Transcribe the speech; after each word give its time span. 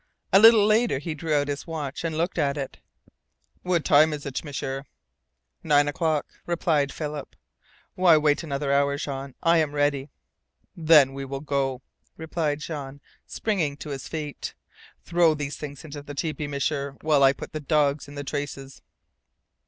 A 0.33 0.39
little 0.39 0.65
later 0.65 0.97
he 0.97 1.13
drew 1.13 1.35
out 1.35 1.47
his 1.47 1.67
watch 1.67 2.03
and 2.03 2.17
looked 2.17 2.39
at 2.39 2.57
it. 2.57 2.79
"What 3.61 3.85
time 3.85 4.13
is 4.13 4.25
it, 4.25 4.43
M'sieur?" 4.43 4.85
"Nine 5.61 5.87
o'clock," 5.87 6.25
replied 6.47 6.91
Philip. 6.91 7.35
"Why 7.93 8.17
wait 8.17 8.41
another 8.41 8.73
hour, 8.73 8.97
Jean? 8.97 9.35
I 9.43 9.59
am 9.59 9.73
ready." 9.73 10.09
"Then 10.75 11.13
we 11.13 11.23
will 11.23 11.39
go," 11.41 11.83
replied 12.17 12.61
Jean, 12.61 12.99
springing 13.27 13.77
to 13.77 13.89
his 13.91 14.07
feet. 14.07 14.55
"Throw 15.03 15.35
these 15.35 15.57
things 15.57 15.85
into 15.85 16.01
the 16.01 16.15
tepee, 16.15 16.47
M'sieur, 16.47 16.97
while 17.01 17.21
I 17.21 17.31
put 17.31 17.51
the 17.53 17.59
dogs 17.59 18.07
in 18.07 18.15
the 18.15 18.23
traces." 18.23 18.81